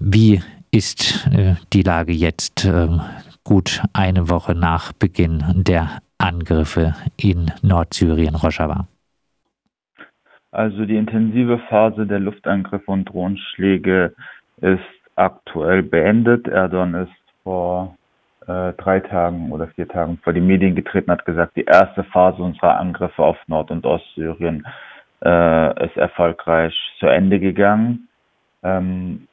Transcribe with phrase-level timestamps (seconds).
[0.00, 2.88] wie ist äh, die Lage jetzt äh,
[3.44, 8.86] gut eine Woche nach Beginn der Angriffe in Nordsyrien, Rojava?
[10.50, 14.14] Also die intensive Phase der Luftangriffe und Drohnenschläge
[14.60, 14.80] ist
[15.14, 16.48] aktuell beendet.
[16.48, 17.12] Erdogan ist
[17.42, 17.96] vor
[18.46, 22.42] äh, drei Tagen oder vier Tagen vor die Medien getreten, hat gesagt, die erste Phase
[22.42, 24.66] unserer Angriffe auf Nord- und Ostsyrien
[25.24, 28.08] äh, ist erfolgreich zu Ende gegangen.
[28.62, 29.28] Ähm,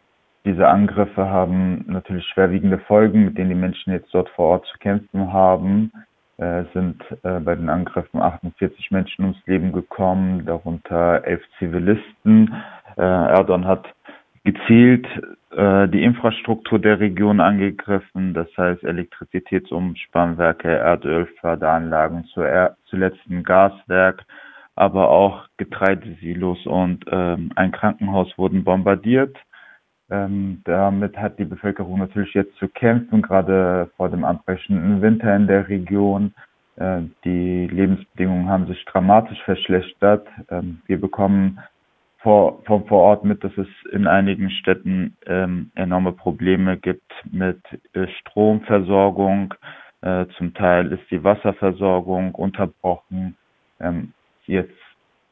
[0.46, 4.78] diese Angriffe haben natürlich schwerwiegende Folgen, mit denen die Menschen jetzt dort vor Ort zu
[4.78, 5.92] kämpfen haben.
[6.38, 12.54] Es äh, sind äh, bei den Angriffen 48 Menschen ums Leben gekommen, darunter elf Zivilisten.
[12.98, 13.88] Äh, Erdogan hat
[14.44, 15.08] gezielt
[15.58, 22.26] die Infrastruktur der Region angegriffen, das heißt Elektrizitätsumspannwerke, Erdölförderanlagen,
[22.90, 24.26] zuletzt ein Gaswerk,
[24.76, 29.38] aber auch Getreidesilos und ähm, ein Krankenhaus wurden bombardiert.
[30.10, 35.48] Ähm, damit hat die Bevölkerung natürlich jetzt zu kämpfen, gerade vor dem anbrechenden Winter in
[35.48, 36.34] der Region.
[36.76, 40.28] Äh, die Lebensbedingungen haben sich dramatisch verschlechtert.
[40.50, 41.60] Ähm, wir bekommen
[42.20, 47.62] vor, von vor Ort mit, dass es in einigen Städten ähm, enorme Probleme gibt mit
[47.94, 49.54] äh, Stromversorgung.
[50.02, 53.38] Äh, zum Teil ist die Wasserversorgung unterbrochen.
[53.80, 54.14] Ähm,
[54.46, 54.74] jetzt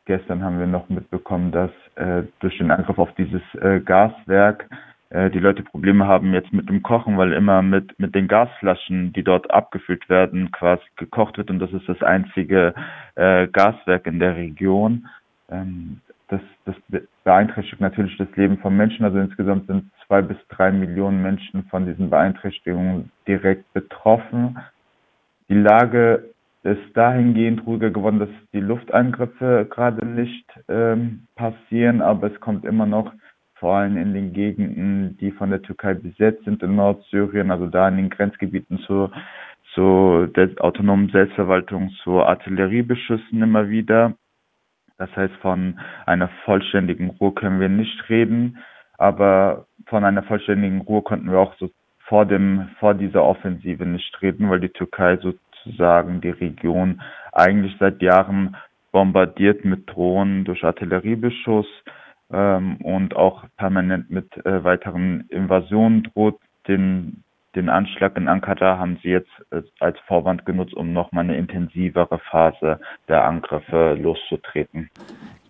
[0.06, 4.70] gestern haben wir noch mitbekommen, dass äh, durch den Angriff auf dieses äh, Gaswerk
[5.09, 9.14] äh, die Leute Probleme haben jetzt mit dem Kochen, weil immer mit, mit den Gasflaschen,
[9.14, 12.74] die dort abgefüllt werden, quasi gekocht wird und das ist das einzige
[13.16, 15.08] äh, Gaswerk in der Region.
[15.50, 16.76] Ähm, das, das
[17.24, 19.06] beeinträchtigt natürlich das Leben von Menschen.
[19.06, 24.58] Also insgesamt sind zwei bis drei Millionen Menschen von diesen Beeinträchtigungen direkt betroffen.
[25.50, 26.33] Die Lage
[26.64, 32.86] ist dahingehend ruhiger geworden, dass die Luftangriffe gerade nicht ähm, passieren, aber es kommt immer
[32.86, 33.11] noch
[33.56, 37.88] vor allem in den Gegenden, die von der Türkei besetzt sind in Nordsyrien, also da
[37.88, 39.11] in den Grenzgebieten zur,
[39.73, 44.16] zur der autonomen Selbstverwaltung, zu Artilleriebeschüssen immer wieder.
[44.97, 48.57] Das heißt, von einer vollständigen Ruhe können wir nicht reden,
[48.97, 51.69] aber von einer vollständigen Ruhe konnten wir auch so
[52.00, 55.18] vor dem, vor dieser Offensive nicht reden, weil die Türkei
[55.63, 57.01] sozusagen die Region
[57.31, 58.56] eigentlich seit Jahren
[58.91, 61.68] bombardiert mit Drohnen durch Artilleriebeschuss
[62.31, 66.40] ähm, und auch permanent mit äh, weiteren Invasionen droht.
[66.68, 67.24] Den
[67.56, 72.19] den Anschlag in Ankara haben sie jetzt äh, als Vorwand genutzt, um nochmal eine intensivere
[72.31, 74.90] Phase der Angriffe loszutreten.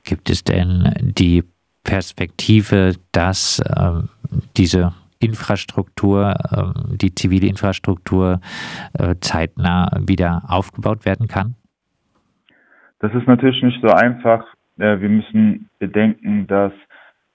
[0.03, 1.43] Gibt es denn die
[1.83, 4.01] Perspektive, dass äh,
[4.57, 8.39] diese Infrastruktur, äh, die zivile Infrastruktur
[8.99, 11.55] äh, zeitnah wieder aufgebaut werden kann?
[12.99, 14.45] Das ist natürlich nicht so einfach.
[14.77, 16.73] Äh, wir müssen bedenken, dass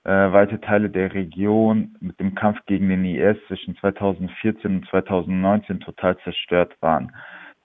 [0.04, 5.80] äh, weite Teile der Region mit dem Kampf gegen den IS zwischen 2014 und 2019
[5.80, 7.12] total zerstört waren.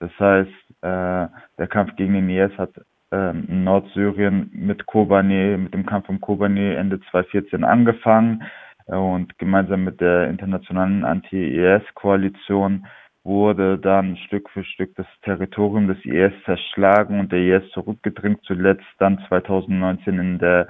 [0.00, 0.50] Das heißt,
[0.82, 2.72] der Kampf gegen den IS hat
[3.10, 8.42] in Nordsyrien mit Kobane, mit dem Kampf um Kobane Ende 2014 angefangen
[8.86, 12.86] und gemeinsam mit der internationalen Anti-IS-Koalition
[13.22, 18.84] wurde dann Stück für Stück das Territorium des IS zerschlagen und der IS zurückgedrängt, zuletzt
[18.98, 20.68] dann 2019 in der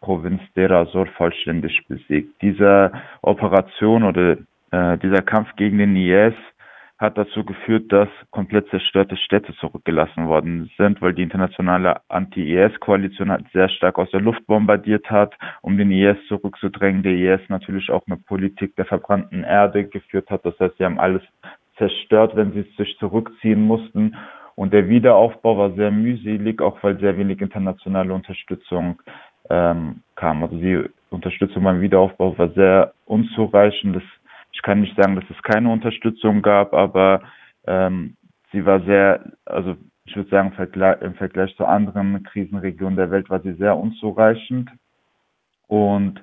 [0.00, 2.40] Provinz Deir Azor vollständig besiegt.
[2.40, 2.90] Diese
[3.20, 4.38] Operation oder
[4.70, 6.34] äh, dieser Kampf gegen den IS
[7.00, 13.46] hat dazu geführt, dass komplett zerstörte Städte zurückgelassen worden sind, weil die internationale Anti-IS-Koalition halt
[13.54, 17.02] sehr stark aus der Luft bombardiert hat, um den IS zurückzudrängen.
[17.02, 20.44] Der IS natürlich auch eine Politik der verbrannten Erde geführt hat.
[20.44, 21.22] Das heißt, sie haben alles
[21.78, 24.14] zerstört, wenn sie sich zurückziehen mussten.
[24.54, 29.00] Und der Wiederaufbau war sehr mühselig, auch weil sehr wenig internationale Unterstützung
[29.48, 30.42] ähm, kam.
[30.42, 33.96] Also die Unterstützung beim Wiederaufbau war sehr unzureichend.
[33.96, 34.02] Das,
[34.52, 37.22] ich kann nicht sagen, dass es keine Unterstützung gab, aber
[37.66, 38.16] ähm,
[38.52, 40.52] sie war sehr, also ich würde sagen,
[41.02, 44.70] im Vergleich, zu anderen Krisenregionen der Welt war sie sehr unzureichend.
[45.68, 46.20] Und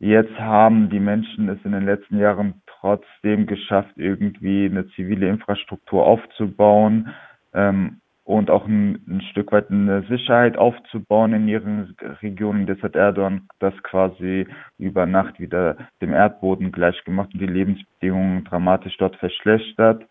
[0.00, 6.04] jetzt haben die Menschen es in den letzten Jahren trotzdem geschafft, irgendwie eine zivile Infrastruktur
[6.04, 7.14] aufzubauen.
[7.54, 12.66] Ähm, und auch ein, ein, Stück weit eine Sicherheit aufzubauen in ihren Regionen.
[12.66, 18.42] Das hat Erdogan das quasi über Nacht wieder dem Erdboden gleich gemacht und die Lebensbedingungen
[18.42, 20.04] dramatisch dort verschlechtert.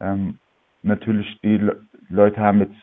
[0.00, 0.38] Ähm,
[0.82, 2.76] natürlich, die Le Leute haben jetzt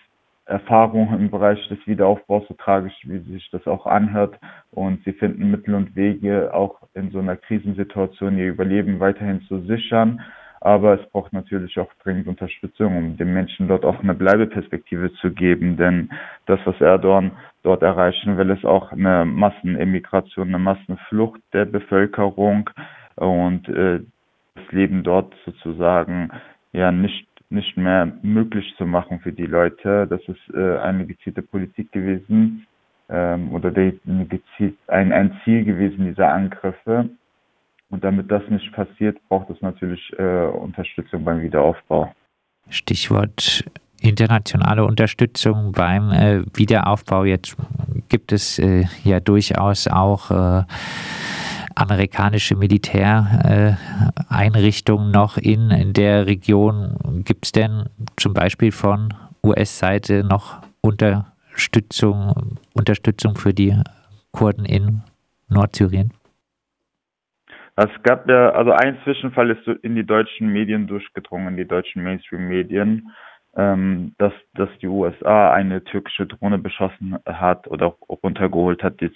[0.46, 4.38] Erfahrung im Bereich des Wiederaufbaus, so tragisch wie sich das auch anhört.
[4.70, 9.62] Und sie finden Mittel und Wege, auch in so einer Krisensituation ihr Überleben weiterhin zu
[9.62, 10.22] sichern.
[10.62, 15.32] Aber es braucht natürlich auch dringend Unterstützung, um den Menschen dort auch eine Bleibeperspektive zu
[15.32, 15.78] geben.
[15.78, 16.10] Denn
[16.46, 17.32] das, was Erdogan
[17.64, 22.70] dort erreichen will, ist auch eine Massenemigration, eine Massenflucht der Bevölkerung.
[23.16, 24.02] und äh,
[24.56, 26.32] das Leben dort sozusagen
[26.72, 30.08] ja nicht nicht mehr möglich zu machen für die Leute.
[30.08, 32.66] Das ist äh, eine gezielte Politik gewesen
[33.10, 34.00] ähm, oder die,
[34.30, 37.10] gezielt, ein, ein Ziel gewesen dieser Angriffe.
[37.90, 42.14] Und damit das nicht passiert, braucht es natürlich äh, Unterstützung beim Wiederaufbau.
[42.70, 43.64] Stichwort
[44.02, 47.24] internationale Unterstützung beim äh, Wiederaufbau.
[47.26, 47.58] Jetzt
[48.10, 50.64] gibt es äh, ja durchaus auch äh,
[51.76, 57.24] amerikanische Militäreinrichtungen noch in der Region.
[57.26, 57.84] Gibt es denn
[58.16, 63.80] zum Beispiel von US-Seite noch Unterstützung, Unterstützung für die
[64.32, 65.04] Kurden in
[65.50, 66.12] Nordsyrien?
[67.78, 72.04] Es gab ja, also ein Zwischenfall ist in die deutschen Medien durchgedrungen, in die deutschen
[72.04, 73.12] Mainstream-Medien,
[73.58, 79.12] ähm, dass, dass die USA eine türkische Drohne beschossen hat oder runtergeholt hat, die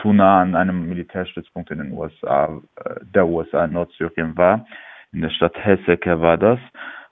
[0.00, 4.66] zu nah an einem Militärstützpunkt in den USA, äh, der USA in Nordsyrien war.
[5.12, 6.58] In der Stadt Heseke war das.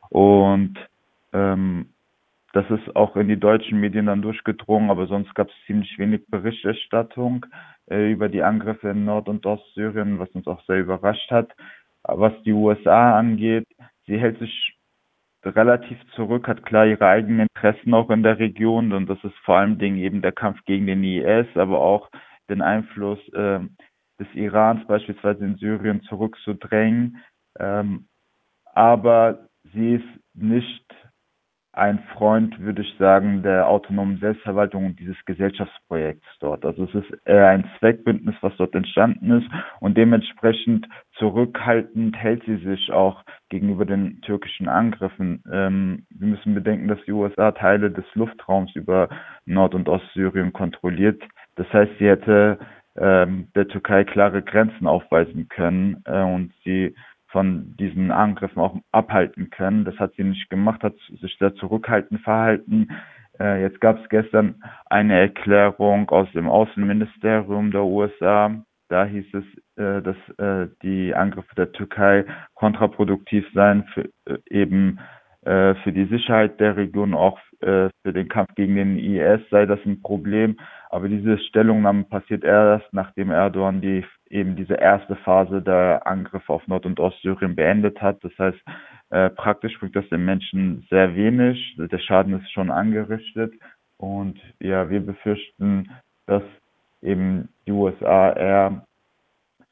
[0.09, 0.79] Und
[1.35, 1.91] ähm,
[2.53, 6.23] das ist auch in die deutschen Medien dann durchgedrungen, aber sonst gab es ziemlich wenig
[6.29, 7.45] Berichterstattung
[7.91, 11.53] äh, über die Angriffe in Nord- und Ostsyrien, was uns auch sehr überrascht hat.
[12.03, 13.67] Was die USA angeht,
[14.07, 14.77] sie hält sich
[15.45, 19.57] relativ zurück, hat klar ihre eigenen Interessen auch in der Region und das ist vor
[19.57, 22.11] allem Dingen eben der Kampf gegen den IS, aber auch
[22.49, 23.61] den Einfluss äh,
[24.19, 27.19] des Irans beispielsweise in Syrien zurückzudrängen.
[27.59, 28.07] Ähm,
[28.75, 30.85] aber sie ist nicht
[31.77, 36.65] ein Freund, würde ich sagen, der autonomen Selbstverwaltung und dieses Gesellschaftsprojekts dort.
[36.65, 39.49] Also es ist eher ein Zweckbündnis, was dort entstanden ist
[39.81, 45.43] und dementsprechend zurückhaltend hält sie sich auch gegenüber den türkischen Angriffen.
[45.53, 49.09] Ähm, wir müssen bedenken, dass die USA Teile des Luftraums über
[49.47, 51.23] Nord- und Ostsyrien kontrolliert.
[51.57, 52.59] Das heißt, sie hätte
[52.97, 56.95] ähm, der Türkei klare Grenzen aufweisen können äh, und sie
[57.35, 59.85] von diesen Angriffen auch abhalten können.
[59.85, 62.87] Das hat sie nicht gemacht, hat sich sehr zurückhaltend verhalten.
[63.41, 68.55] Äh, jetzt gab es gestern eine Erklärung aus dem Außenministerium der USA.
[68.89, 69.45] Da hieß es,
[69.77, 75.01] äh, dass äh, die Angriffe der Türkei kontraproduktiv seien, für, äh, eben
[75.43, 79.67] äh, für die Sicherheit der Region, auch äh, für den Kampf gegen den IS sei
[79.67, 80.57] das ein Problem.
[80.91, 86.67] Aber diese Stellungnahme passiert erst, nachdem Erdogan die eben diese erste Phase der Angriffe auf
[86.67, 88.23] Nord- und Ostsyrien beendet hat.
[88.23, 88.59] Das heißt,
[89.11, 91.77] äh, praktisch bringt das den Menschen sehr wenig.
[91.79, 93.53] Der Schaden ist schon angerichtet.
[93.97, 95.91] Und ja, wir befürchten,
[96.27, 96.43] dass
[97.03, 98.87] eben die USA eher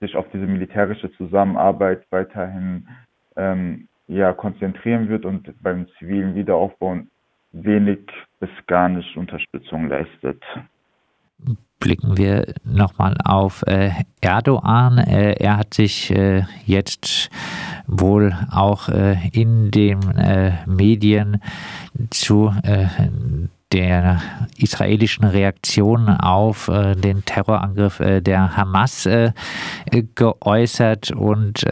[0.00, 2.88] sich auf diese militärische Zusammenarbeit weiterhin
[3.36, 6.98] ähm, ja, konzentrieren wird und beim zivilen Wiederaufbau
[7.52, 8.00] wenig
[8.40, 10.42] bis gar nicht Unterstützung leistet
[11.82, 13.90] blicken wir nochmal auf äh,
[14.20, 14.98] Erdogan.
[14.98, 17.28] Äh, er hat sich äh, jetzt
[17.88, 21.42] wohl auch äh, in den äh, Medien
[22.10, 22.86] zu äh,
[23.72, 24.22] der
[24.58, 29.08] israelischen Reaktion auf den Terrorangriff der Hamas
[30.14, 31.64] geäußert und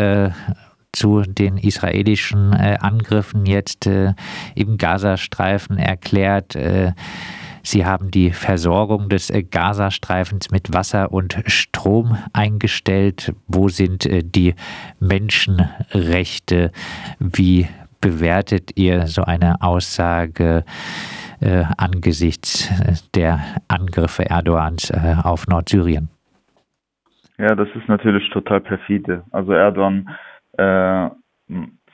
[0.93, 6.57] zu den israelischen Angriffen jetzt im Gazastreifen erklärt,
[7.63, 13.33] Sie haben die Versorgung des äh, Gazastreifens mit Wasser und Strom eingestellt.
[13.47, 14.55] Wo sind äh, die
[14.99, 16.73] Menschenrechte?
[17.19, 17.69] Wie
[18.01, 20.65] bewertet ihr so eine Aussage
[21.41, 26.09] äh, angesichts äh, der Angriffe Erdogans äh, auf Nordsyrien?
[27.39, 29.25] Ja, das ist natürlich total perfide.
[29.31, 30.13] Also Erdogan äh,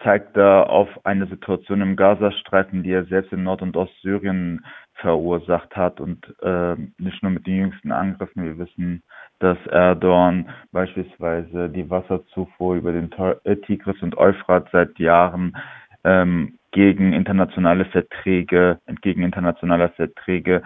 [0.03, 5.77] zeigt da auf eine Situation im Gazastreifen, die er selbst in Nord- und Ostsyrien verursacht
[5.77, 8.45] hat und äh, nicht nur mit den jüngsten Angriffen.
[8.45, 9.03] Wir wissen,
[9.39, 13.11] dass Erdogan beispielsweise die Wasserzufuhr über den
[13.45, 15.57] äh, Tigris und Euphrat seit Jahren
[16.05, 20.63] ähm, gegen internationale Verträge, entgegen internationaler Verträge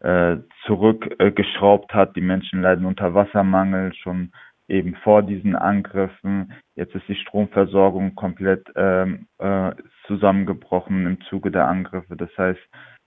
[0.00, 2.16] äh, zurückgeschraubt äh, hat.
[2.16, 4.32] Die Menschen leiden unter Wassermangel schon
[4.70, 6.52] eben vor diesen Angriffen.
[6.76, 9.72] Jetzt ist die Stromversorgung komplett ähm, äh,
[10.06, 12.16] zusammengebrochen im Zuge der Angriffe.
[12.16, 12.60] Das heißt,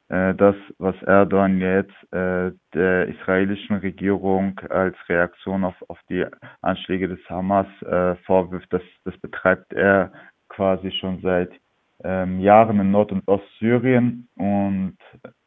[0.10, 6.26] äh, das, was Erdogan jetzt äh, der israelischen Regierung als Reaktion auf, auf die
[6.62, 10.12] Anschläge des Hamas äh, vorwirft, das, das betreibt er
[10.50, 11.52] quasi schon seit
[12.04, 14.98] ähm, Jahren in Nord- und Ostsyrien und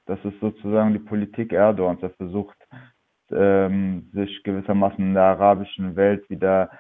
[0.07, 2.03] das ist sozusagen die Politik Erdogans.
[2.03, 2.57] Er versucht,
[3.31, 6.71] ähm, sich gewissermaßen in der arabischen Welt wieder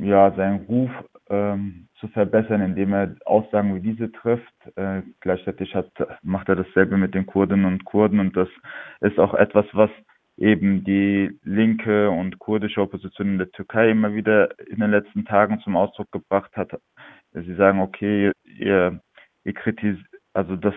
[0.00, 0.90] ja, seinen Ruf
[1.28, 4.54] ähm, zu verbessern, indem er Aussagen wie diese trifft.
[4.76, 5.90] Äh, gleichzeitig hat,
[6.22, 8.48] macht er dasselbe mit den Kurdinnen und Kurden und das
[9.00, 9.90] ist auch etwas, was
[10.36, 15.60] eben die linke und kurdische Opposition in der Türkei immer wieder in den letzten Tagen
[15.60, 16.78] zum Ausdruck gebracht hat.
[17.32, 19.00] Sie sagen, okay, ihr,
[19.44, 20.04] ihr kritisiert,
[20.34, 20.74] also dass,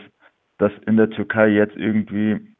[0.57, 2.55] dass in der Türkei jetzt irgendwie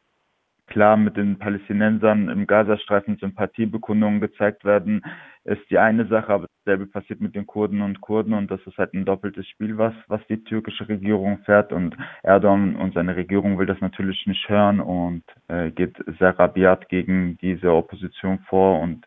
[0.69, 5.01] klar mit den Palästinensern im Gazastreifen Sympathiebekundungen gezeigt werden,
[5.43, 8.77] ist die eine Sache, aber dasselbe passiert mit den Kurden und Kurden und das ist
[8.77, 13.57] halt ein doppeltes Spiel, was, was die türkische Regierung fährt und Erdogan und seine Regierung
[13.57, 19.05] will das natürlich nicht hören und äh, geht sehr rabiat gegen diese Opposition vor und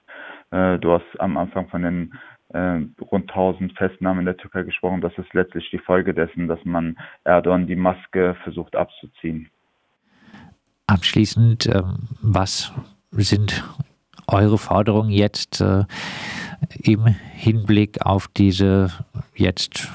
[0.50, 2.14] äh, du hast am Anfang von den
[2.52, 5.00] äh, rund 1000 Festnahmen in der Türkei gesprochen.
[5.00, 9.48] Das ist letztlich die Folge dessen, dass man Erdogan die Maske versucht abzuziehen.
[10.86, 12.72] Abschließend, ähm, was
[13.12, 13.64] sind
[14.26, 15.84] eure Forderungen jetzt äh,
[16.82, 18.90] im Hinblick auf diese
[19.34, 19.90] jetzt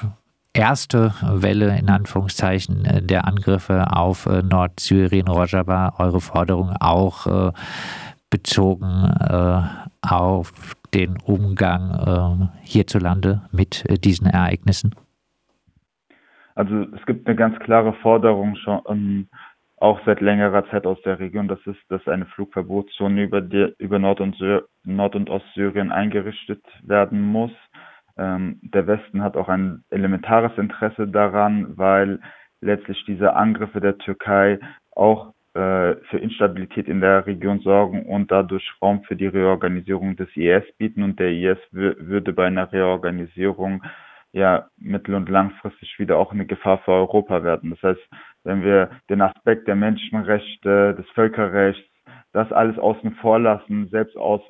[0.52, 7.52] erste Welle in Anführungszeichen äh, der Angriffe auf äh, Nordsyrien, Rojava, eure Forderung auch
[8.30, 9.10] bezogen
[10.02, 10.52] auf
[10.92, 14.94] den Umgang hierzulande mit diesen Ereignissen?
[16.54, 19.28] Also es gibt eine ganz klare Forderung schon ähm,
[19.80, 21.48] auch seit längerer Zeit aus der Region.
[21.48, 24.36] Das ist, dass eine Flugverbotszone über, die, über Nord- und,
[24.84, 27.52] Nord und Ostsyrien eingerichtet werden muss.
[28.16, 32.20] Ähm, der Westen hat auch ein elementares Interesse daran, weil
[32.60, 34.58] letztlich diese Angriffe der Türkei
[34.90, 40.28] auch äh, für Instabilität in der Region sorgen und dadurch Raum für die Reorganisierung des
[40.36, 41.02] IS bieten.
[41.02, 43.82] Und der IS würde bei einer Reorganisierung
[44.32, 47.70] ja mittel- und langfristig wieder auch eine Gefahr für Europa werden.
[47.70, 48.08] Das heißt,
[48.48, 51.86] wenn wir den Aspekt der Menschenrechte, des Völkerrechts,
[52.32, 54.40] das alles außen vor lassen, selbst aus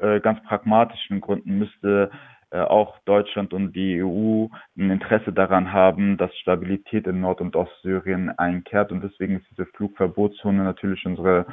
[0.00, 2.10] äh, ganz pragmatischen Gründen müsste
[2.50, 7.56] äh, auch Deutschland und die EU ein Interesse daran haben, dass Stabilität in Nord- und
[7.56, 8.92] Ostsyrien einkehrt.
[8.92, 11.46] Und deswegen ist diese Flugverbotszone natürlich unsere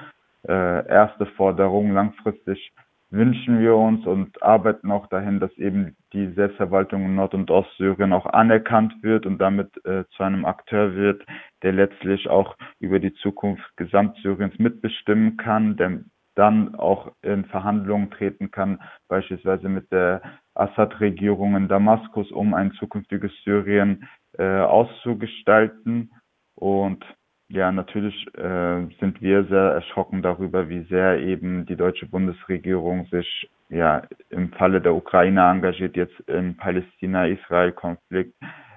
[0.46, 2.74] äh, erste Forderung langfristig
[3.14, 8.12] wünschen wir uns und arbeiten auch dahin, dass eben die Selbstverwaltung in Nord- und Ostsyrien
[8.12, 11.24] auch anerkannt wird und damit äh, zu einem Akteur wird,
[11.62, 16.00] der letztlich auch über die Zukunft Gesamtsyriens mitbestimmen kann, der
[16.36, 20.24] dann auch in Verhandlungen treten kann, beispielsweise mit der
[20.56, 24.08] Assad-Regierung in Damaskus, um ein zukünftiges Syrien
[24.40, 26.12] äh, auszugestalten.
[26.56, 27.06] Und
[27.54, 33.50] ja, natürlich äh, sind wir sehr erschrocken darüber, wie sehr eben die deutsche Bundesregierung sich
[33.70, 38.34] ja im Falle der Ukraine engagiert, jetzt im Palästina-Israel-Konflikt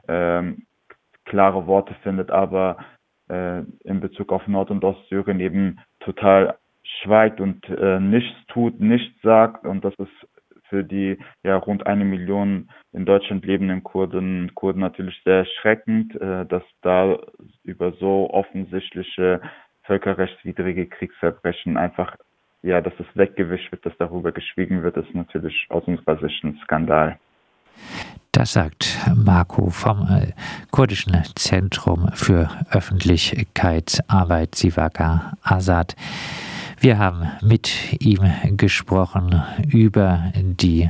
[0.08, 0.66] ähm,
[1.24, 2.76] klare Worte findet, aber
[3.30, 6.58] äh, in Bezug auf Nord- und Ostsyrien eben total
[7.02, 9.64] schweigt und äh, nichts tut, nichts sagt.
[9.64, 10.28] Und das ist
[10.68, 16.46] für die ja rund eine Million in Deutschland lebenden Kurden, Kurden natürlich sehr erschreckend, äh,
[16.46, 17.18] dass da
[17.62, 19.40] über so offensichtliche
[19.82, 22.16] völkerrechtswidrige Kriegsverbrechen einfach,
[22.62, 26.58] ja, dass es weggewischt wird, dass darüber geschwiegen wird, ist natürlich aus unserer Sicht ein
[26.64, 27.18] Skandal.
[28.32, 30.32] Das sagt Marco vom äh,
[30.70, 35.96] kurdischen Zentrum für Öffentlichkeitsarbeit Sivaka Azad.
[36.86, 38.20] Wir haben mit ihm
[38.56, 40.88] gesprochen über die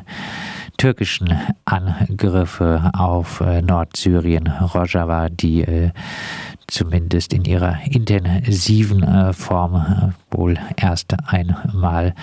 [0.76, 1.32] türkischen
[1.64, 5.92] Angriffe auf äh, Nordsyrien, Rojava, die äh,
[6.66, 12.14] zumindest in ihrer intensiven äh, Form wohl erst einmal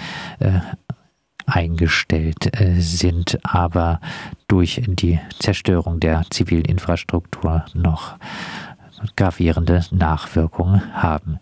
[1.47, 3.99] eingestellt sind, aber
[4.47, 8.17] durch die Zerstörung der zivilen Infrastruktur noch
[9.15, 11.39] gravierende Nachwirkungen haben.